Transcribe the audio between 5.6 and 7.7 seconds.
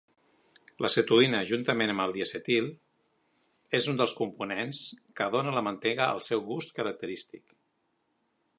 mantega el seu gust característic.